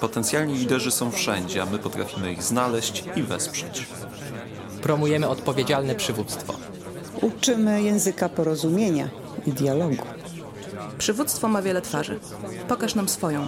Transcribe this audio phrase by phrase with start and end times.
[0.00, 3.86] Potencjalni liderzy są wszędzie, a my potrafimy ich znaleźć i wesprzeć.
[4.82, 6.54] Promujemy odpowiedzialne przywództwo.
[7.20, 9.08] Uczymy języka porozumienia
[9.46, 9.96] i dialogu.
[10.98, 12.18] Przywództwo ma wiele twarzy.
[12.68, 13.46] Pokaż nam swoją.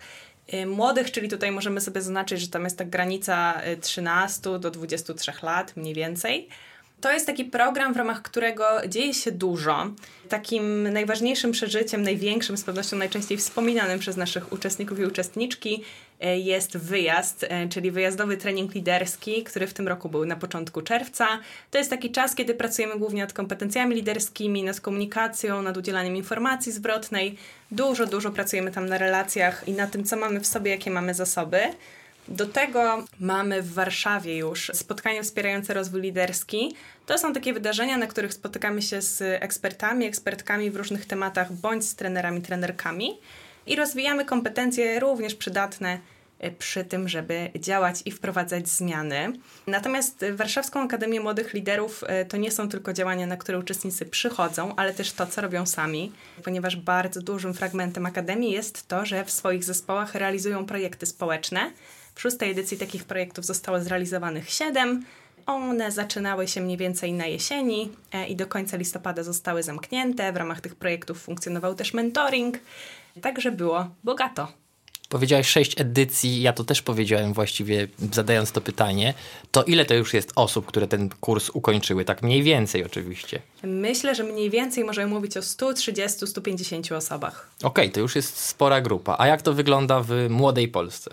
[0.55, 4.70] Y, młodych, czyli tutaj możemy sobie zaznaczyć, że tam jest ta granica 13 y, do
[4.70, 6.48] 23 lat mniej więcej.
[7.01, 9.90] To jest taki program, w ramach którego dzieje się dużo.
[10.29, 15.85] Takim najważniejszym przeżyciem, największym, z pewnością najczęściej wspominanym przez naszych uczestników i uczestniczki
[16.20, 20.83] e, jest wyjazd, e, czyli wyjazdowy trening liderski, który w tym roku był na początku
[20.83, 21.29] czerwca.
[21.70, 26.73] To jest taki czas, kiedy pracujemy głównie nad kompetencjami liderskimi, nad komunikacją, nad udzielaniem informacji
[26.73, 27.36] zwrotnej.
[27.70, 31.14] Dużo, dużo pracujemy tam na relacjach i na tym, co mamy w sobie, jakie mamy
[31.14, 31.61] zasoby.
[32.29, 36.77] Do tego mamy w Warszawie już spotkania wspierające rozwój liderski.
[37.07, 41.85] To są takie wydarzenia, na których spotykamy się z ekspertami, ekspertkami w różnych tematach, bądź
[41.85, 43.19] z trenerami, trenerkami
[43.67, 45.98] i rozwijamy kompetencje również przydatne
[46.39, 49.33] e, przy tym, żeby działać i wprowadzać zmiany.
[49.67, 54.77] Natomiast Warszawską Akademię Młodych Liderów e, to nie są tylko działania, na które uczestnicy przychodzą,
[54.77, 56.13] ale też to, co robią sami,
[56.45, 61.73] ponieważ bardzo dużym fragmentem Akademii jest to, że w swoich zespołach realizują projekty społeczne,
[62.17, 65.05] w szóstej edycji takich projektów zostało zrealizowanych siedem.
[65.47, 70.33] One zaczynały się mniej więcej na jesieni e, i do końca listopada zostały zamknięte.
[70.33, 72.59] W ramach tych projektów funkcjonował też mentoring,
[73.23, 74.49] także było bogato.
[75.09, 79.15] Powiedziałeś sześć edycji, ja to też powiedziałem właściwie, zadając to pytanie.
[79.51, 82.05] To ile to już jest osób, które ten kurs ukończyły?
[82.05, 83.43] Tak mniej więcej oczywiście.
[83.63, 87.51] Myślę, że mniej więcej możemy mówić o 130-150 osobach.
[87.59, 89.17] Okej, okay, to już jest spora grupa.
[89.19, 91.11] A jak to wygląda w młodej Polsce?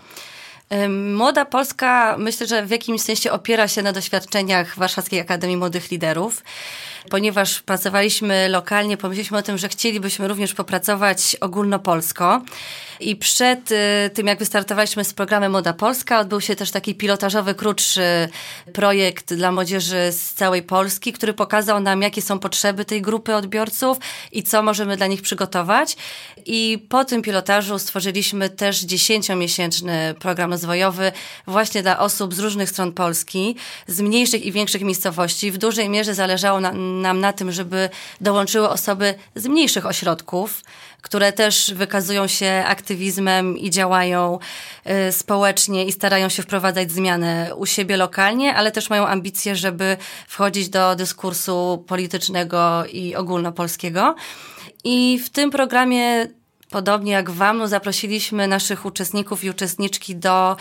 [0.90, 6.44] Młoda Polska myślę, że w jakimś sensie opiera się na doświadczeniach Warszawskiej Akademii Młodych Liderów
[7.10, 12.42] ponieważ pracowaliśmy lokalnie, pomyśleliśmy o tym, że chcielibyśmy również popracować ogólnopolsko.
[13.00, 13.76] I przed y,
[14.14, 18.30] tym, jak wystartowaliśmy z programem Moda Polska, odbył się też taki pilotażowy, krótszy
[18.74, 23.98] projekt dla młodzieży z całej Polski, który pokazał nam, jakie są potrzeby tej grupy odbiorców
[24.32, 25.96] i co możemy dla nich przygotować.
[26.46, 31.12] I po tym pilotażu stworzyliśmy też dziesięciomiesięczny program rozwojowy
[31.48, 33.56] właśnie dla osób z różnych stron Polski,
[33.88, 35.52] z mniejszych i większych miejscowości.
[35.52, 36.72] W dużej mierze zależało na,
[37.02, 37.90] nam na tym, żeby
[38.22, 40.62] dołączyły osoby z mniejszych ośrodków,
[41.04, 44.40] które też wykazują się aktywizmem i działają
[45.10, 49.98] y, społecznie i starają się wprowadzać zmiany u siebie lokalnie, ale też mają ambicje, żeby
[50.28, 54.16] wchodzić do dyskursu politycznego i ogólnopolskiego.
[54.84, 56.28] I w tym programie
[56.74, 60.56] Podobnie jak Wam, no zaprosiliśmy naszych uczestników i uczestniczki do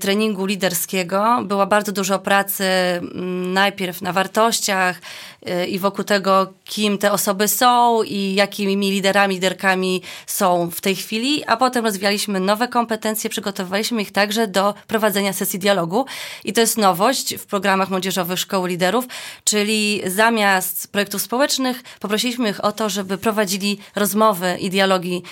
[0.00, 1.42] treningu liderskiego.
[1.44, 5.00] Była bardzo dużo pracy mm, najpierw na wartościach
[5.48, 10.96] y, i wokół tego, kim te osoby są i jakimi liderami, liderkami są w tej
[10.96, 16.06] chwili, a potem rozwijaliśmy nowe kompetencje, przygotowaliśmy ich także do prowadzenia sesji dialogu.
[16.44, 19.04] I to jest nowość w programach młodzieżowych Szkoły Liderów,
[19.44, 25.22] czyli zamiast projektów społecznych poprosiliśmy ich o to, żeby prowadzili rozmowy i dialogi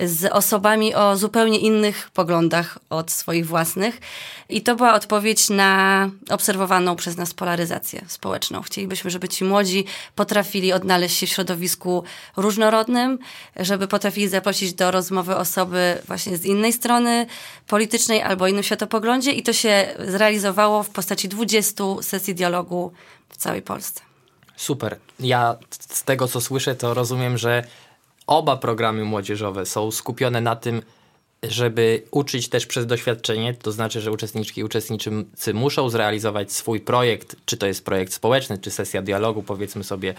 [0.00, 4.00] z osobami o zupełnie innych poglądach od swoich własnych.
[4.48, 8.62] I to była odpowiedź na obserwowaną przez nas polaryzację społeczną.
[8.62, 9.84] Chcielibyśmy, żeby ci młodzi
[10.14, 12.04] potrafili odnaleźć się w środowisku
[12.36, 13.18] różnorodnym,
[13.56, 17.26] żeby potrafili zaprosić do rozmowy osoby właśnie z innej strony
[17.66, 22.92] politycznej albo innym światopoglądzie i to się zrealizowało w postaci 20 sesji dialogu
[23.28, 24.00] w całej Polsce.
[24.56, 24.98] Super.
[25.20, 27.64] Ja z tego, co słyszę, to rozumiem, że
[28.26, 30.82] oba programy młodzieżowe są skupione na tym,
[31.42, 37.36] żeby uczyć też przez doświadczenie, to znaczy, że uczestniczki i uczestnicy muszą zrealizować swój projekt,
[37.44, 40.14] czy to jest projekt społeczny, czy sesja dialogu, powiedzmy sobie,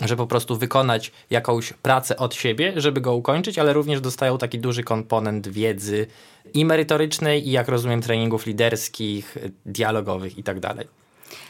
[0.00, 4.58] że po prostu wykonać jakąś pracę od siebie, żeby go ukończyć, ale również dostają taki
[4.58, 6.06] duży komponent wiedzy
[6.54, 10.42] i merytorycznej, i jak rozumiem, treningów liderskich, dialogowych i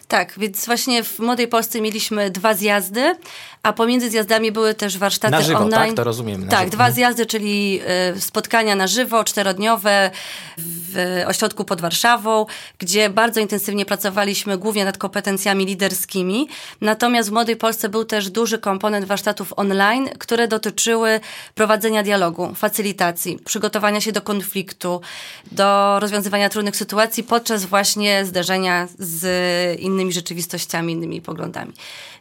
[0.08, 0.19] tak.
[0.28, 3.14] Tak, więc właśnie w Młodej Polsce mieliśmy dwa zjazdy,
[3.62, 5.72] a pomiędzy zjazdami były też warsztaty na żywo, online.
[5.72, 5.96] tak?
[5.96, 6.49] To rozumiem.
[6.49, 6.70] tak, żywo.
[6.70, 6.94] dwa mhm.
[6.94, 7.81] zjazdy, czyli
[8.16, 10.10] y, spotkania na żywo, czterodniowe
[10.58, 12.46] w ośrodku pod Warszawą,
[12.78, 16.49] gdzie bardzo intensywnie pracowaliśmy głównie nad kompetencjami liderskimi.
[16.81, 21.20] Natomiast w Młodej Polsce był też duży komponent warsztatów online, które dotyczyły
[21.54, 25.00] prowadzenia dialogu, facylitacji, przygotowania się do konfliktu,
[25.52, 31.72] do rozwiązywania trudnych sytuacji podczas właśnie zderzenia z innymi innymi rzeczywistościami, innymi poglądami.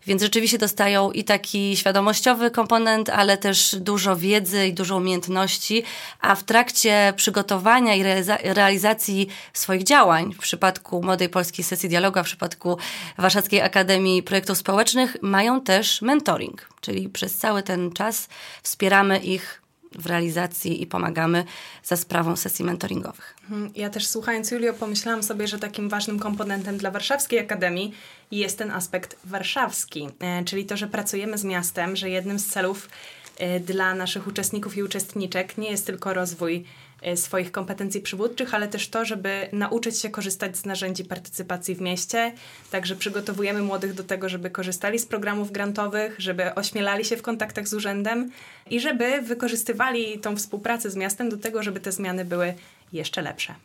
[0.07, 5.83] Więc rzeczywiście dostają i taki świadomościowy komponent, ale też dużo wiedzy i dużo umiejętności,
[6.21, 8.03] a w trakcie przygotowania i
[8.43, 12.77] realizacji swoich działań, w przypadku Młodej Polskiej Sesji Dialogu, w przypadku
[13.17, 18.27] Warszawskiej Akademii Projektów Społecznych, mają też mentoring, czyli przez cały ten czas
[18.63, 21.45] wspieramy ich w realizacji i pomagamy
[21.83, 23.35] za sprawą sesji mentoringowych.
[23.43, 23.71] Mhm.
[23.75, 27.93] Ja też słuchając Julio pomyślałam sobie, że takim ważnym komponentem dla Warszawskiej Akademii
[28.31, 32.89] jest ten aspekt warszawski, e, czyli to, że pracujemy z miastem, że jednym z celów
[33.37, 36.65] e, dla naszych uczestników i uczestniczek nie jest tylko rozwój
[37.15, 42.33] swoich kompetencji przywódczych, ale też to, żeby nauczyć się korzystać z narzędzi partycypacji w mieście.
[42.71, 47.67] Także przygotowujemy młodych do tego, żeby korzystali z programów grantowych, żeby ośmielali się w kontaktach
[47.67, 48.31] z urzędem
[48.69, 52.53] i żeby wykorzystywali tą współpracę z miastem do tego, żeby te zmiany były
[52.93, 53.55] jeszcze lepsze.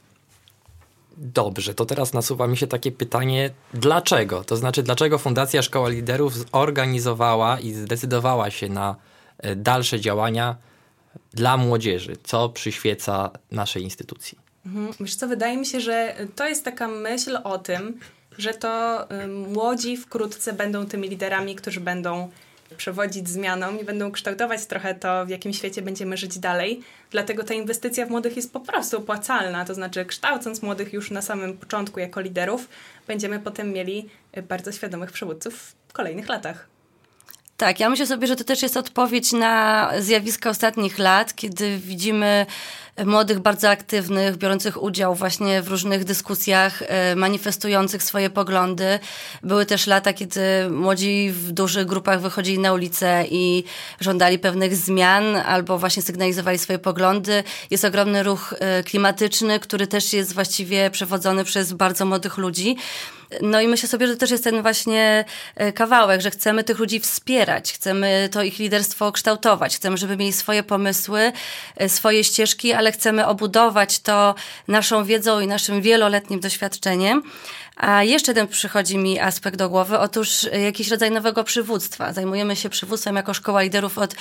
[1.16, 4.44] Dobrze, to teraz nasuwa mi się takie pytanie, dlaczego?
[4.44, 8.96] To znaczy, dlaczego Fundacja Szkoła Liderów zorganizowała i zdecydowała się na
[9.38, 10.56] e, dalsze działania
[11.34, 12.16] dla młodzieży?
[12.22, 14.38] Co przyświeca naszej instytucji?
[14.66, 14.92] Mhm.
[15.00, 18.00] Wiesz co, wydaje mi się, że to jest taka myśl o tym,
[18.38, 22.30] że to y, młodzi wkrótce będą tymi liderami, którzy będą
[22.76, 26.80] przewodzić zmianom i będą kształtować trochę to, w jakim świecie będziemy żyć dalej.
[27.10, 29.64] Dlatego ta inwestycja w młodych jest po prostu opłacalna.
[29.64, 32.68] To znaczy, kształcąc młodych już na samym początku jako liderów,
[33.06, 34.08] będziemy potem mieli
[34.48, 36.71] bardzo świadomych przywódców w kolejnych latach.
[37.62, 42.46] Tak, ja myślę sobie, że to też jest odpowiedź na zjawiska ostatnich lat, kiedy widzimy
[43.06, 48.98] młodych, bardzo aktywnych, biorących udział właśnie w różnych dyskusjach, e, manifestujących swoje poglądy.
[49.42, 53.64] Były też lata, kiedy młodzi w dużych grupach wychodzili na ulicę i
[54.00, 57.44] żądali pewnych zmian albo właśnie sygnalizowali swoje poglądy.
[57.70, 62.76] Jest ogromny ruch e, klimatyczny, który też jest właściwie przewodzony przez bardzo młodych ludzi.
[63.40, 65.24] No i myślę sobie, że to też jest ten właśnie
[65.56, 70.32] e, kawałek, że chcemy tych ludzi wspierać, chcemy to ich liderstwo kształtować, chcemy, żeby mieli
[70.32, 71.32] swoje pomysły,
[71.88, 74.34] swoje ścieżki, ale chcemy obudować to
[74.68, 77.22] naszą wiedzą i naszym wieloletnim doświadczeniem.
[77.82, 82.12] A jeszcze jeden przychodzi mi aspekt do głowy, otóż jakiś rodzaj nowego przywództwa.
[82.12, 84.14] Zajmujemy się przywództwem jako szkoła liderów od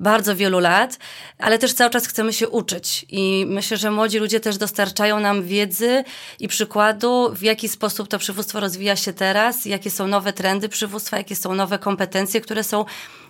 [0.00, 0.98] bardzo wielu lat,
[1.38, 5.42] ale też cały czas chcemy się uczyć i myślę, że młodzi ludzie też dostarczają nam
[5.42, 6.04] wiedzy
[6.40, 11.16] i przykładu, w jaki sposób to przywództwo rozwija się teraz, jakie są nowe trendy przywództwa,
[11.16, 12.84] jakie są nowe kompetencje, które są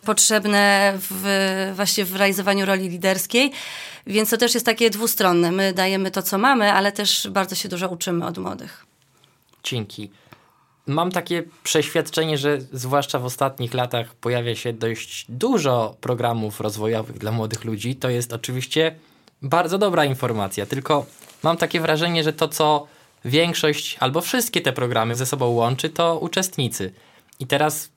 [0.05, 3.53] potrzebne w, właśnie w realizowaniu roli liderskiej.
[4.07, 5.53] Więc to też jest takie dwustronne.
[5.53, 8.87] My dajemy to, co mamy, ale też bardzo się dużo uczymy od młodych.
[9.67, 10.11] Dzięki.
[10.87, 17.33] Mam takie przeświadczenie, że zwłaszcza w ostatnich latach pojawia się dość dużo programów rozwojowych dla
[17.33, 17.97] młodych ludzi.
[17.97, 18.95] To jest oczywiście
[19.43, 21.07] bardzo dobra informacja, tylko
[21.43, 22.87] mam takie wrażenie, że to, co
[23.25, 26.93] większość albo wszystkie te programy ze sobą łączy, to uczestnicy.
[27.41, 27.91] I teraz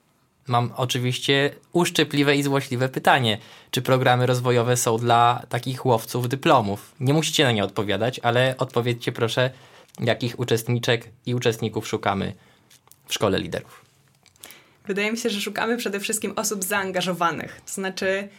[0.47, 3.37] mam oczywiście uszczypliwe i złośliwe pytanie.
[3.71, 6.95] Czy programy rozwojowe są dla takich łowców dyplomów?
[6.99, 9.51] Nie musicie na nie odpowiadać, ale odpowiedzcie proszę,
[9.99, 12.33] jakich uczestniczek i uczestników szukamy
[13.07, 13.85] w Szkole Liderów.
[14.85, 17.61] wydaje mi się, że szukamy przede wszystkim osób zaangażowanych.
[17.65, 18.29] To znaczy,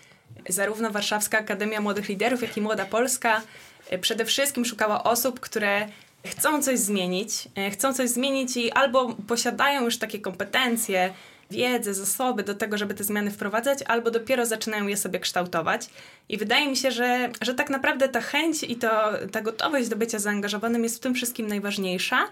[0.49, 3.43] zarówno Warszawska Akademia Młodych Liderów, jak i Młoda Polska
[3.91, 5.89] e, przede wszystkim szukała osób, które
[6.27, 11.15] chcą coś zmienić, e, chcą coś zmienić i albo posiadają już takie kompetencje,
[11.51, 15.87] wiedzę, zasoby do tego, żeby te zmiany wprowadzać, albo dopiero zaczynają je sobie kształtować.
[16.29, 19.97] I wydaje mi się, że, że tak naprawdę ta chęć i to, ta gotowość do
[19.97, 22.27] bycia zaangażowanym jest w tym wszystkim najważniejsza.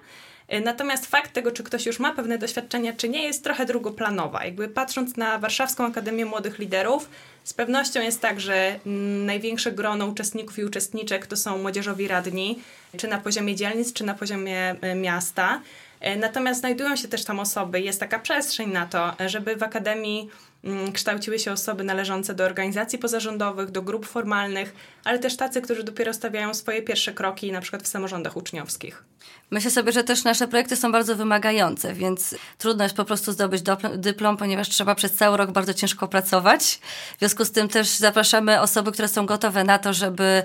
[0.64, 4.44] Natomiast fakt tego, czy ktoś już ma pewne doświadczenia, czy nie, jest trochę drugoplanowa.
[4.44, 7.08] Jakby patrząc na Warszawską Akademię Młodych Liderów,
[7.44, 8.80] z pewnością jest tak, że
[9.26, 12.58] największe grono uczestników i uczestniczek to są młodzieżowi radni,
[12.96, 15.60] czy na poziomie dzielnic, czy na poziomie e, miasta.
[16.00, 20.28] E, natomiast znajdują się też tam osoby, jest taka przestrzeń na to, żeby w Akademii
[20.64, 24.74] mm, kształciły się osoby należące do organizacji pozarządowych, do grup formalnych,
[25.04, 29.04] ale też tacy, którzy dopiero stawiają swoje pierwsze kroki, na przykład w samorządach uczniowskich.
[29.50, 33.62] Myślę sobie, że też nasze projekty są bardzo wymagające, więc trudno jest po prostu zdobyć
[33.96, 36.80] dyplom, ponieważ trzeba przez cały rok bardzo ciężko pracować.
[37.16, 40.42] W związku z tym też zapraszamy osoby, które są gotowe na to, żeby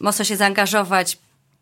[0.00, 1.18] mocno się zaangażować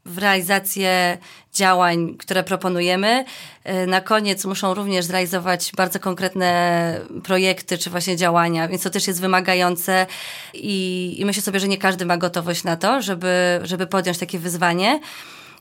[0.09, 1.19] w realizację
[1.53, 3.25] działań, które proponujemy.
[3.65, 9.07] E, na koniec muszą również zrealizować bardzo konkretne projekty czy właśnie działania, więc to też
[9.07, 10.07] jest wymagające
[10.55, 14.39] i, i myślę sobie, że nie każdy ma gotowość na to, żeby, żeby podjąć takie
[14.39, 15.01] wyzwanie.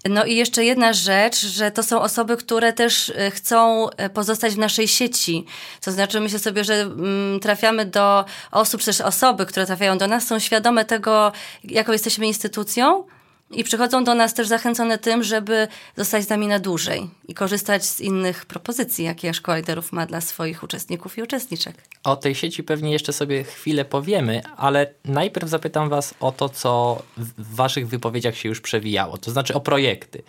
[0.10, 4.54] No i jeszcze jedna rzecz, że to są osoby, które też e, chcą e, pozostać
[4.54, 5.46] w naszej sieci.
[5.82, 10.08] To znaczy myślę sobie, że mm, trafiamy do osób, czy też osoby, które trafiają do
[10.08, 11.32] nas, są świadome tego,
[11.64, 13.04] jaką jesteśmy instytucją,
[13.52, 17.86] i przychodzą do nas też zachęcone tym, żeby zostać z nami na dłużej i korzystać
[17.86, 21.76] z innych propozycji, jakie Szkoła Liderów ma dla swoich uczestników i uczestniczek.
[22.04, 27.02] O tej sieci pewnie jeszcze sobie chwilę powiemy, ale najpierw zapytam Was o to, co
[27.18, 30.24] w Waszych wypowiedziach się już przewijało, to znaczy o projekty.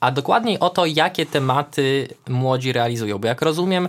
[0.00, 3.18] A dokładniej o to, jakie tematy młodzi realizują.
[3.18, 3.88] Bo jak rozumiem,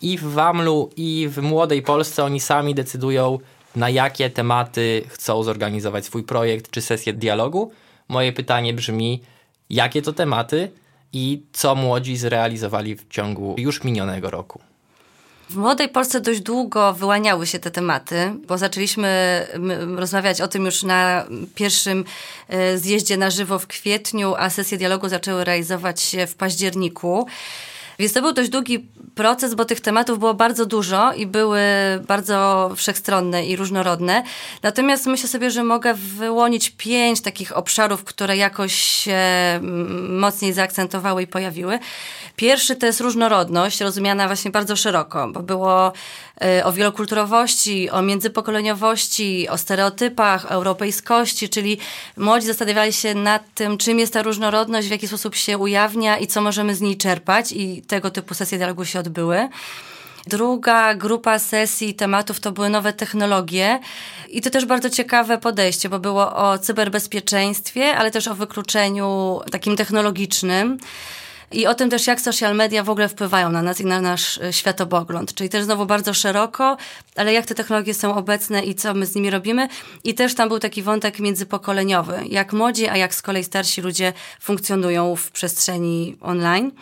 [0.00, 3.38] i w Wamlu, i w Młodej Polsce oni sami decydują,
[3.76, 7.72] na jakie tematy chcą zorganizować swój projekt czy sesję dialogu.
[8.08, 9.22] Moje pytanie brzmi,
[9.70, 10.70] jakie to tematy
[11.12, 14.60] i co młodzi zrealizowali w ciągu już minionego roku?
[15.50, 19.46] W Młodej Polsce dość długo wyłaniały się te tematy, bo zaczęliśmy
[19.96, 22.04] rozmawiać o tym już na pierwszym
[22.48, 27.26] e, zjeździe na żywo w kwietniu, a sesje dialogu zaczęły realizować się w październiku.
[27.98, 31.60] Więc to był dość długi proces, bo tych tematów było bardzo dużo i były
[32.08, 34.22] bardzo wszechstronne i różnorodne.
[34.62, 41.22] Natomiast myślę sobie, że mogę wyłonić pięć takich obszarów, które jakoś się mm, mocniej zaakcentowały
[41.22, 41.78] i pojawiły.
[42.36, 45.92] Pierwszy to jest różnorodność, rozumiana właśnie bardzo szeroko, bo było
[46.64, 51.78] o wielokulturowości, o międzypokoleniowości, o stereotypach, o europejskości, czyli
[52.16, 56.26] młodzi zastanawiali się nad tym, czym jest ta różnorodność, w jaki sposób się ujawnia i
[56.26, 59.48] co możemy z niej czerpać i tego typu sesje dialogu się odbyły.
[60.26, 63.80] Druga grupa sesji tematów to były nowe technologie
[64.28, 69.76] i to też bardzo ciekawe podejście, bo było o cyberbezpieczeństwie, ale też o wykluczeniu takim
[69.76, 70.78] technologicznym.
[71.52, 74.38] I o tym też, jak social media w ogóle wpływają na nas i na nasz
[74.38, 75.34] e, światopogląd.
[75.34, 76.76] Czyli też znowu bardzo szeroko,
[77.16, 79.68] ale jak te technologie są obecne i co my z nimi robimy.
[80.04, 82.20] I też tam był taki wątek międzypokoleniowy.
[82.28, 86.72] Jak młodzi, a jak z kolei starsi ludzie funkcjonują w przestrzeni online.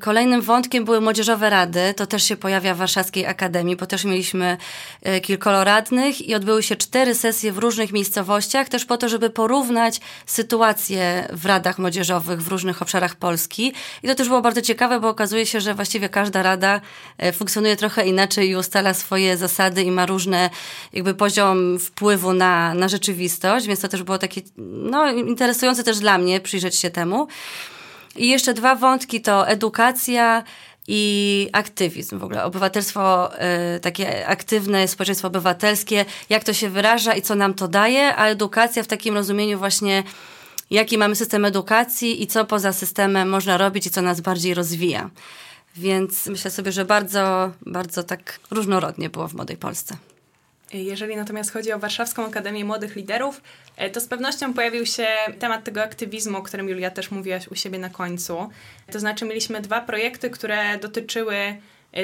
[0.00, 1.94] Kolejnym wątkiem były młodzieżowe rady.
[1.96, 4.56] To też się pojawia w Warszawskiej Akademii, bo też mieliśmy
[5.02, 9.30] e, kilkoro radnych i odbyły się cztery sesje w różnych miejscowościach, też po to, żeby
[9.30, 13.72] porównać sytuację w radach młodzieżowych w różnych obszarach Polski.
[14.02, 16.80] I to też było bardzo ciekawe, bo okazuje się, że właściwie każda rada
[17.18, 20.50] e, funkcjonuje trochę inaczej i ustala swoje zasady i ma różne
[20.92, 26.18] jakby poziom wpływu na, na rzeczywistość, więc to też było takie no, interesujące też dla
[26.18, 27.28] mnie przyjrzeć się temu.
[28.18, 30.42] I jeszcze dwa wątki to edukacja
[30.88, 32.44] i aktywizm w ogóle.
[32.44, 33.30] Obywatelstwo,
[33.76, 38.26] y, takie aktywne społeczeństwo obywatelskie, jak to się wyraża i co nam to daje, a
[38.26, 40.02] edukacja w takim rozumieniu właśnie
[40.70, 45.10] jaki mamy system edukacji i co poza systemem można robić i co nas bardziej rozwija.
[45.76, 49.96] Więc myślę sobie, że bardzo, bardzo tak różnorodnie było w Młodej Polsce.
[50.72, 53.40] Jeżeli natomiast chodzi o Warszawską Akademię Młodych Liderów,
[53.76, 55.06] e, to z pewnością pojawił się
[55.38, 58.48] temat tego aktywizmu, o którym Julia też mówiłaś u siebie na końcu.
[58.92, 61.36] To znaczy mieliśmy dwa projekty, które dotyczyły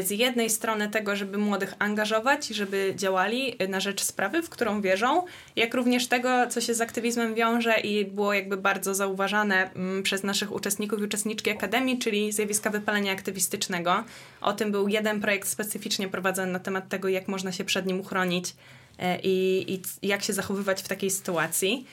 [0.00, 4.80] z jednej strony tego, żeby młodych angażować i żeby działali na rzecz sprawy, w którą
[4.80, 5.24] wierzą,
[5.56, 10.22] jak również tego, co się z aktywizmem wiąże i było jakby bardzo zauważane mm, przez
[10.22, 14.04] naszych uczestników i uczestniczki Akademii, czyli zjawiska wypalenia aktywistycznego.
[14.40, 18.00] O tym był jeden projekt specyficznie prowadzony na temat tego, jak można się przed nim
[18.00, 18.54] uchronić
[18.98, 19.72] e, i,
[20.02, 21.86] i jak się zachowywać w takiej sytuacji.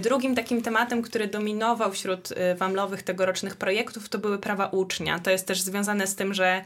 [0.00, 5.18] Drugim takim tematem, który dominował wśród y, wamlowych tegorocznych projektów, to były prawa ucznia.
[5.18, 6.64] To jest też związane z tym, że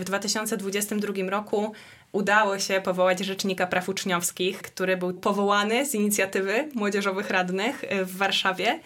[0.00, 1.72] w 2022 roku
[2.12, 8.80] udało się powołać Rzecznika Praw Uczniowskich, który był powołany z inicjatywy młodzieżowych radnych w Warszawie.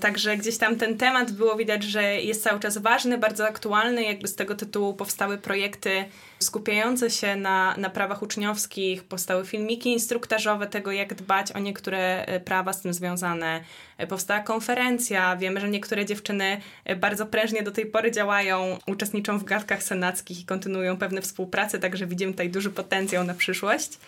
[0.00, 4.02] Także gdzieś tam ten temat było widać, że jest cały czas ważny, bardzo aktualny.
[4.02, 6.04] Jakby z tego tytułu powstały projekty
[6.38, 12.40] skupiające się na, na prawach uczniowskich, powstały filmiki instruktażowe tego, jak dbać o niektóre e,
[12.40, 13.60] prawa z tym związane.
[13.98, 15.36] E, powstała konferencja.
[15.36, 20.40] Wiemy, że niektóre dziewczyny e, bardzo prężnie do tej pory działają, uczestniczą w gadkach senackich
[20.40, 23.98] i kontynuują pewne współprace, także widzimy tutaj duży potencjał na przyszłość.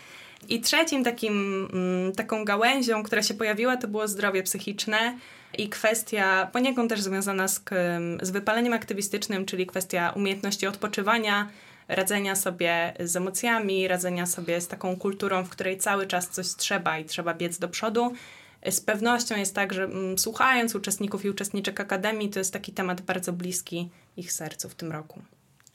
[0.49, 5.19] I trzecim takim, mm, taką gałęzią, która się pojawiła, to było zdrowie psychiczne
[5.59, 7.61] i kwestia poniekąd też związana z,
[8.23, 11.49] z wypaleniem aktywistycznym, czyli kwestia umiejętności odpoczywania,
[11.89, 16.99] radzenia sobie z emocjami, radzenia sobie z taką kulturą, w której cały czas coś trzeba
[16.99, 18.13] i trzeba biec do przodu.
[18.71, 23.01] Z pewnością jest tak, że mm, słuchając uczestników i uczestniczek Akademii, to jest taki temat
[23.01, 25.23] bardzo bliski ich sercu w tym roku.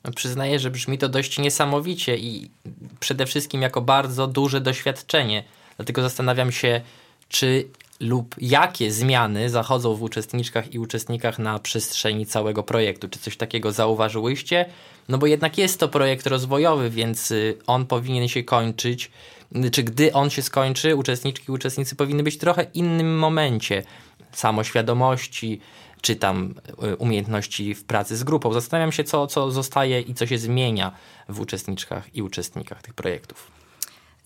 [0.06, 2.52] No, przyznaję, że brzmi to dość niesamowicie i
[3.00, 5.44] przede wszystkim jako bardzo duże doświadczenie.
[5.78, 6.82] Dlatego zastanawiam się,
[7.30, 7.68] czy
[8.00, 13.10] lub jakie zmiany zachodzą w uczestniczkach i uczestnikach na przestrzeni całego projektu?
[13.10, 14.66] Czy coś takiego zauważyłyście?
[15.10, 19.12] No bo jednak jest to projekt rozwojowy, więc y, on powinien się kończyć.
[19.72, 23.84] Czy gdy on się skończy, uczestniczki i uczestnicy powinny być w trochę innym momencie
[24.32, 25.60] samoświadomości,
[26.06, 28.54] czy tam y, umiejętności w pracy z grupą.
[28.54, 30.92] Zastanawiam się, co, co zostaje i co się zmienia
[31.30, 33.52] w uczestniczkach i uczestnikach tych projektów.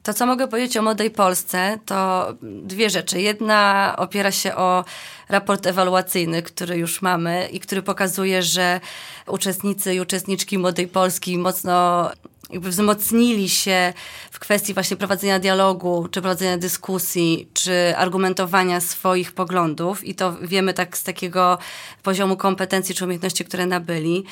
[0.04, 3.22] To, co mogę powiedzieć o Młodej Polsce, to dwie rzeczy.
[3.22, 4.86] Jedna opiera się o
[5.30, 8.82] raport ewaluacyjny, który już mamy i który pokazuje, że
[9.28, 12.10] uczestnicy i uczestniczki Młodej Polski mocno
[12.50, 13.94] jakby wzmocnili się
[14.32, 20.74] w kwestii właśnie prowadzenia dialogu, czy prowadzenia dyskusji, czy argumentowania swoich poglądów i to wiemy
[20.74, 21.58] tak z takiego
[22.04, 24.24] poziomu kompetencji czy umiejętności, które nabyli.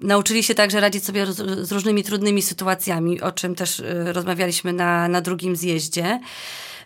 [0.00, 1.26] Nauczyli się także radzić sobie
[1.62, 6.20] z różnymi trudnymi sytuacjami, o czym też y, rozmawialiśmy na, na drugim zjeździe.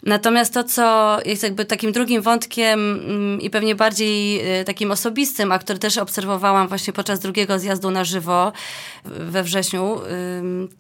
[0.06, 5.52] Natomiast to, co jest jakby takim drugim wątkiem mm, i pewnie bardziej y, takim osobistym,
[5.52, 8.52] a który też obserwowałam właśnie podczas drugiego zjazdu na żywo
[9.04, 10.00] we wrześniu,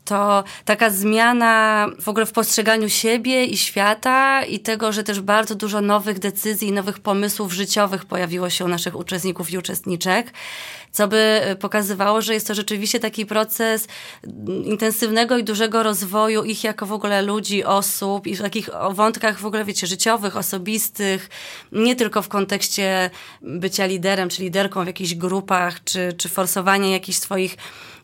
[0.04, 5.54] to taka zmiana w ogóle w postrzeganiu siebie i świata i tego, że też bardzo
[5.54, 10.32] dużo nowych decyzji, nowych pomysłów życiowych pojawiło się u naszych uczestników i uczestniczek
[10.94, 13.88] co by pokazywało, że jest to rzeczywiście taki proces
[14.64, 18.70] intensywnego i dużego rozwoju ich jako w ogóle ludzi, osób i takich
[19.14, 21.30] wątkach w ogóle, wiecie, życiowych, osobistych,
[21.72, 23.10] nie tylko w kontekście
[23.42, 27.56] bycia liderem czy liderką w jakichś grupach, czy, czy forsowania jakichś swoich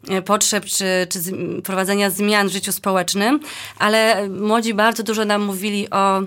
[0.09, 1.18] e, potrzeb, czy, czy
[1.64, 3.40] prowadzenia zmian w życiu społecznym,
[3.79, 6.23] ale młodzi bardzo dużo nam mówili o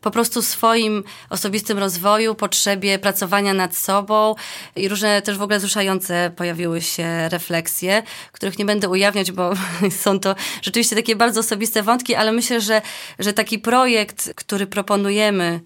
[0.00, 4.34] po prostu swoim osobistym rozwoju, potrzebie pracowania nad sobą
[4.76, 9.52] i różne też w ogóle wzruszające pojawiły się refleksje, których nie będę ujawniać, bo
[10.02, 12.82] są to rzeczywiście takie bardzo osobiste wątki, ale myślę, że,
[13.18, 15.60] że taki projekt, który proponujemy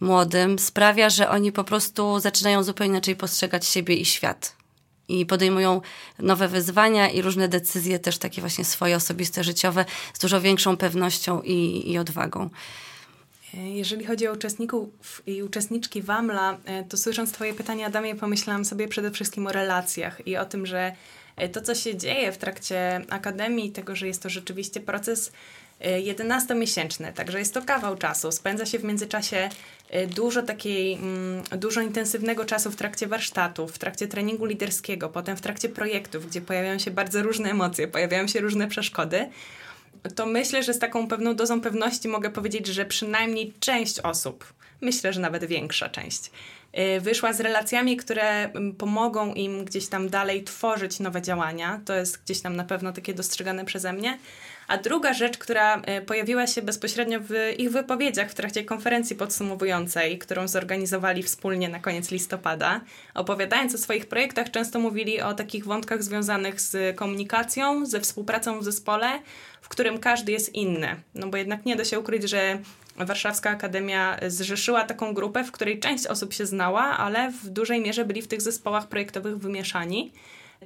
[0.00, 4.62] młodym, sprawia, że oni po prostu zaczynają zupełnie inaczej postrzegać siebie i świat
[5.08, 5.80] i podejmują
[6.18, 11.42] nowe wyzwania i różne decyzje, też takie właśnie swoje osobiste, życiowe, z dużo większą pewnością
[11.42, 12.50] i, i odwagą.
[13.54, 18.88] Jeżeli chodzi o uczestników i uczestniczki WAMLA, e, to słysząc Twoje pytanie, Adamie, pomyślałam sobie
[18.88, 20.92] przede wszystkim o relacjach i o tym, że
[21.36, 25.32] e, to, co się dzieje w trakcie akademii, tego, że jest to rzeczywiście proces
[25.80, 28.32] 11-miesięczny, e, także jest to kawał czasu.
[28.32, 29.48] Spędza się w międzyczasie
[30.14, 35.40] dużo takiej, mm, dużo intensywnego czasu w trakcie warsztatów, w trakcie treningu liderskiego, potem w
[35.40, 39.28] trakcie projektów, gdzie pojawiają się bardzo różne emocje, pojawiają się różne przeszkody
[40.10, 45.12] to myślę, że z taką pewną dozą pewności mogę powiedzieć, że przynajmniej część osób, myślę,
[45.12, 46.30] że nawet większa część,
[47.00, 51.80] wyszła z relacjami, które mm, pomogą im gdzieś tam dalej tworzyć nowe działania.
[51.84, 54.18] To jest gdzieś tam na pewno takie dostrzegane przeze mnie.
[54.68, 60.18] A druga rzecz, która y, pojawiła się bezpośrednio w ich wypowiedziach w trakcie konferencji podsumowującej,
[60.18, 62.80] którą zorganizowali wspólnie na koniec listopada,
[63.14, 68.64] opowiadając o swoich projektach, często mówili o takich wątkach związanych z komunikacją, ze współpracą w
[68.64, 69.06] zespole,
[69.60, 70.96] w którym każdy jest inny.
[71.14, 72.58] No bo jednak nie da się ukryć, że
[72.96, 78.04] Warszawska Akademia zrzeszyła taką grupę, w której część osób się znała, ale w dużej mierze
[78.04, 80.12] byli w tych zespołach projektowych wymieszani,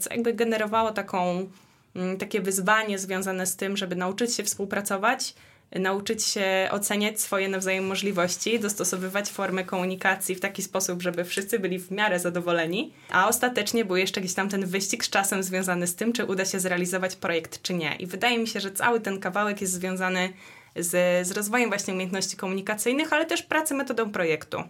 [0.01, 1.49] co jakby generowało taką,
[1.97, 5.35] mm, takie wyzwanie związane z tym, żeby nauczyć się współpracować,
[5.73, 11.79] nauczyć się oceniać swoje nawzajem możliwości, dostosowywać formę komunikacji w taki sposób, żeby wszyscy byli
[11.79, 15.95] w miarę zadowoleni, a ostatecznie był jeszcze jakiś tam ten wyścig z czasem związany z
[15.95, 17.97] tym, czy uda się zrealizować projekt, czy nie.
[17.97, 20.33] I wydaje mi się, że cały ten kawałek jest związany
[20.79, 24.63] z, z rozwojem właśnie umiejętności komunikacyjnych, ale też pracy metodą projektu.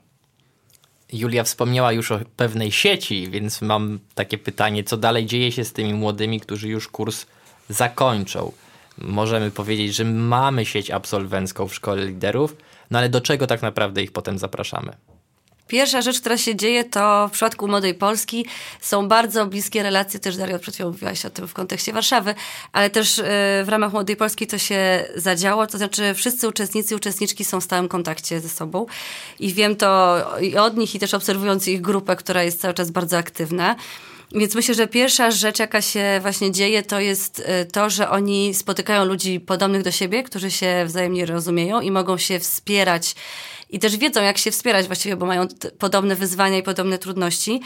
[1.13, 5.73] Julia wspomniała już o pewnej sieci, więc mam takie pytanie, co dalej dzieje się z
[5.73, 7.27] tymi młodymi, którzy już kurs
[7.69, 8.53] zakończą?
[8.99, 12.57] Możemy powiedzieć, że mamy sieć absolwencką w szkole liderów,
[12.91, 14.93] no ale do czego tak naprawdę ich potem zapraszamy?
[15.69, 18.47] Pierwsza rzecz, która się dzieje, to w przypadku Młodej Polski
[18.81, 22.35] są bardzo bliskie relacje, też Daria przed chwilą mówiłaś o tym w kontekście Warszawy,
[22.73, 23.23] ale też y,
[23.65, 27.89] w ramach Młodej Polski to się zadziało, to znaczy wszyscy uczestnicy uczestniczki są w stałym
[27.89, 28.87] kontakcie ze sobą
[29.41, 32.91] i wiem to i od nich i też obserwując ich grupę, która jest cały czas
[32.91, 33.77] bardzo aktywna.
[34.33, 38.55] Więc myślę, że pierwsza rzecz, jaka się właśnie dzieje, to jest y, to, że oni
[38.55, 43.15] spotykają ludzi podobnych do siebie, którzy się wzajemnie rozumieją i mogą się wspierać
[43.71, 45.47] i też wiedzą, jak się wspierać właściwie, bo mają
[45.79, 47.61] podobne wyzwania i podobne trudności.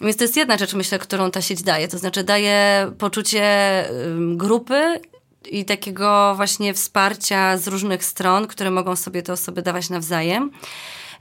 [0.00, 1.88] Więc to jest jedna rzecz, myślę, którą ta sieć daje.
[1.88, 3.44] To znaczy daje poczucie
[4.36, 5.00] grupy
[5.50, 10.50] i takiego właśnie wsparcia z różnych stron, które mogą sobie te osoby dawać nawzajem.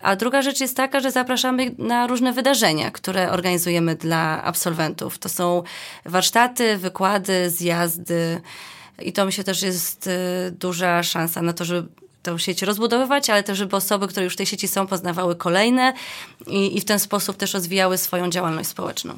[0.01, 5.17] A druga rzecz jest taka, że zapraszamy na różne wydarzenia, które organizujemy dla absolwentów.
[5.19, 5.63] To są
[6.06, 8.41] warsztaty, wykłady, zjazdy.
[9.01, 10.12] I to myślę też jest y,
[10.51, 11.88] duża szansa na to, żeby
[12.28, 15.94] tę sieć rozbudowywać, ale też, żeby osoby, które już w tej sieci są, poznawały kolejne
[16.48, 19.13] i, i w ten sposób też rozwijały swoją działalność społeczną.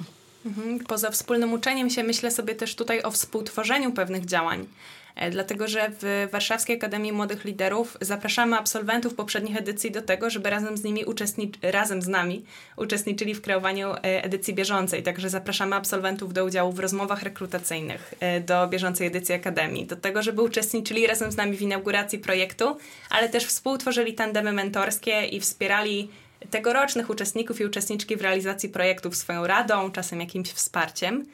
[0.46, 0.80] Mhm.
[0.80, 4.68] Poza wspólnym uczeniem się myślę sobie też tutaj o współtworzeniu pewnych działań.
[5.16, 10.50] E, dlatego że w Warszawskiej Akademii Młodych Liderów zapraszamy absolwentów poprzednich edycji do tego, żeby
[10.50, 12.46] razem z nimi uczestnic- razem z nami
[12.78, 15.04] uczestniczyli w kreowaniu e, edycji bieżącej.
[15.04, 20.24] Także zapraszamy absolwentów do udziału w rozmowach rekrutacyjnych e, do bieżącej edycji Akademii, do tego,
[20.24, 22.78] żeby uczestniczyli razem z nami w inauguracji projektu,
[23.10, 26.10] ale też współtworzyli tandemy mentorskie i wspierali
[26.52, 31.26] tegorocznych uczestników i uczestniczki w realizacji projektów swoją radą, czasem jakimś wsparciem.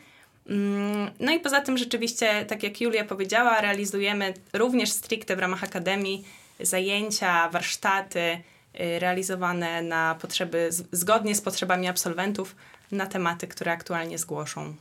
[0.50, 5.64] Mm, no i poza tym rzeczywiście, tak jak Julia powiedziała, realizujemy również stricte w ramach
[5.64, 6.26] Akademii
[6.60, 12.56] zajęcia, warsztaty y, realizowane na potrzeby, zgodnie z potrzebami absolwentów
[12.92, 14.76] na tematy, które aktualnie zgłoszą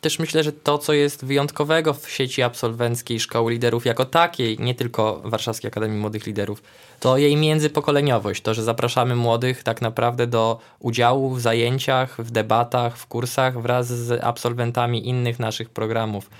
[0.00, 4.74] też myślę, że to, co jest wyjątkowego w sieci absolwenckiej Szkoły Liderów jako takiej, nie
[4.74, 6.62] tylko Warszawskiej Akademii Młodych Liderów,
[7.00, 12.96] to jej międzypokoleniowość, to, że zapraszamy młodych tak naprawdę do udziału w zajęciach, w debatach,
[12.98, 16.30] w kursach wraz z absolwentami innych naszych programów.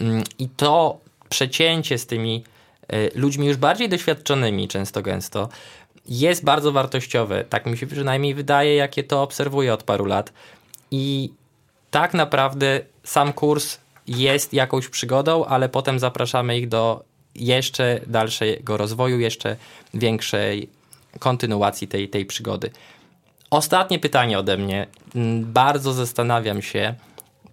[0.00, 0.98] Mm, I to
[1.28, 2.44] przecięcie z tymi
[2.92, 5.48] y, ludźmi już bardziej doświadczonymi często gęsto
[6.08, 7.44] jest bardzo wartościowe.
[7.44, 10.32] Tak mi się przynajmniej wydaje, jakie to obserwuję od paru lat.
[10.90, 11.32] I
[11.90, 19.20] tak naprawdę sam kurs jest jakąś przygodą, ale potem zapraszamy ich do jeszcze dalszego rozwoju,
[19.20, 19.56] jeszcze
[19.94, 20.68] większej
[21.18, 22.70] kontynuacji tej, tej przygody.
[23.50, 24.86] Ostatnie pytanie ode mnie.
[25.14, 26.94] Mm, bardzo zastanawiam się,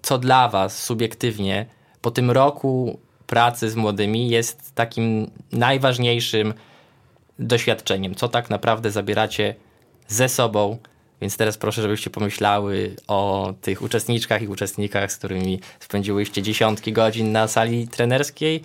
[0.01, 1.65] co dla Was subiektywnie
[2.01, 6.53] po tym roku pracy z młodymi jest takim najważniejszym
[7.39, 8.15] doświadczeniem.
[8.15, 9.55] Co tak naprawdę zabieracie
[10.07, 10.77] ze sobą
[11.21, 17.31] więc teraz proszę, żebyście pomyślały o tych uczestniczkach i uczestnikach, z którymi spędziłyście dziesiątki godzin
[17.31, 18.63] na sali trenerskiej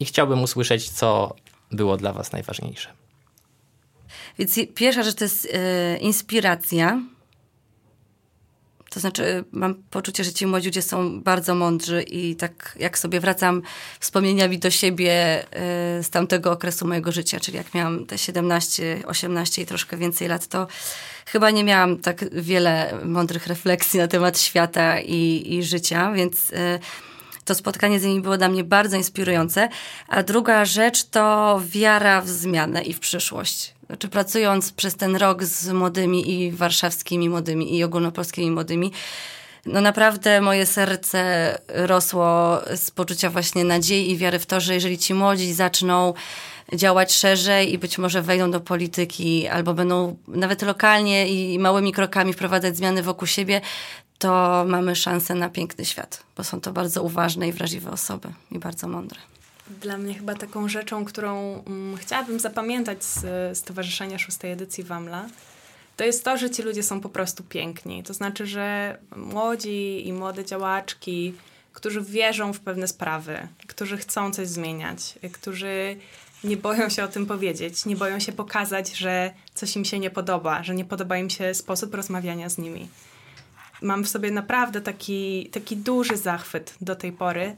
[0.00, 1.34] i chciałbym usłyszeć, co
[1.72, 2.88] było dla Was najważniejsze.
[4.38, 7.00] Więc pierwsza rzecz to jest yy, inspiracja.
[8.96, 13.20] To znaczy, mam poczucie, że ci młodzi ludzie są bardzo mądrzy i tak jak sobie
[13.20, 13.62] wracam
[14.00, 15.44] wspomnieniami do siebie
[15.96, 20.28] yy, z tamtego okresu mojego życia, czyli jak miałam te 17, 18 i troszkę więcej
[20.28, 20.66] lat, to
[21.26, 26.78] chyba nie miałam tak wiele mądrych refleksji na temat świata i, i życia, więc y,
[27.44, 29.68] to spotkanie z nimi było dla mnie bardzo inspirujące.
[30.08, 33.75] A druga rzecz to wiara w zmianę i w przyszłość.
[33.86, 38.92] Znaczy, pracując przez ten rok z młodymi i warszawskimi młodymi i ogólnopolskimi młodymi,
[39.66, 44.98] no naprawdę moje serce rosło z poczucia właśnie nadziei i wiary w to, że jeżeli
[44.98, 46.14] ci młodzi zaczną
[46.74, 52.32] działać szerzej i być może wejdą do polityki albo będą nawet lokalnie i małymi krokami
[52.32, 53.60] wprowadzać zmiany wokół siebie,
[54.18, 58.58] to mamy szansę na piękny świat, bo są to bardzo uważne i wrażliwe osoby i
[58.58, 59.18] bardzo mądre.
[59.70, 65.28] Dla mnie chyba taką rzeczą, którą mm, chciałabym zapamiętać z Stowarzyszenia Szóstej Edycji WAMLA,
[65.96, 68.02] to jest to, że ci ludzie są po prostu piękni.
[68.02, 71.34] To znaczy, że młodzi i młode działaczki,
[71.72, 75.96] którzy wierzą w pewne sprawy, którzy chcą coś zmieniać, którzy
[76.44, 80.10] nie boją się o tym powiedzieć, nie boją się pokazać, że coś im się nie
[80.10, 82.88] podoba, że nie podoba im się sposób rozmawiania z nimi.
[83.82, 87.56] Mam w sobie naprawdę taki, taki duży zachwyt do tej pory,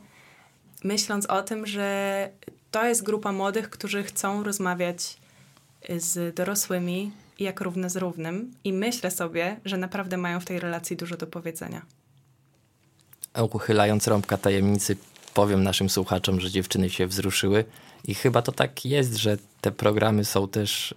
[0.84, 2.30] myśląc o tym, że
[2.70, 5.16] to jest grupa młodych, którzy chcą rozmawiać
[5.96, 8.52] z dorosłymi jak równy z równym.
[8.64, 11.82] I myślę sobie, że naprawdę mają w tej relacji dużo do powiedzenia.
[13.50, 14.96] Uchylając rąbka tajemnicy,
[15.34, 17.64] powiem naszym słuchaczom, że dziewczyny się wzruszyły.
[18.04, 20.94] I chyba to tak jest, że te programy są też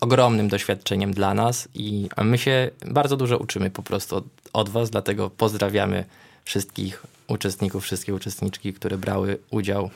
[0.00, 1.68] ogromnym doświadczeniem dla nas.
[1.74, 6.04] I my się bardzo dużo uczymy po prostu od, od Was, dlatego pozdrawiamy
[6.44, 9.90] wszystkich uczestników, wszystkie uczestniczki, które brały udział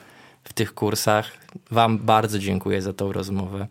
[0.45, 1.33] w tych kursach.
[1.71, 3.67] Wam bardzo dziękuję za tą rozmowę.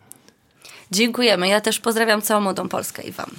[0.91, 1.47] Dziękujemy.
[1.47, 3.31] Ja też pozdrawiam całą Młodą Polskę i Wam.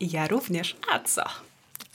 [0.00, 0.76] I ja również.
[0.92, 1.24] A co?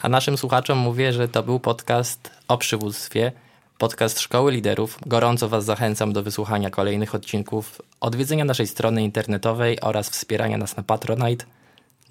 [0.01, 3.31] A naszym słuchaczom mówię, że to był podcast o przywództwie,
[3.77, 4.99] podcast Szkoły Liderów.
[5.05, 10.83] Gorąco Was zachęcam do wysłuchania kolejnych odcinków, odwiedzenia naszej strony internetowej oraz wspierania nas na
[10.83, 11.45] Patronite.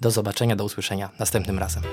[0.01, 1.83] Do zobaczenia, do usłyszenia następnym razem.